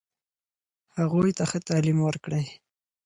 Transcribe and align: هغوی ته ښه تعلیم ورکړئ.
هغوی 0.97 1.31
ته 1.37 1.43
ښه 1.49 1.59
تعلیم 1.69 1.97
ورکړئ. 2.03 2.45